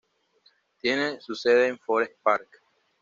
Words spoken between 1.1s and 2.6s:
su sede en Forest Park.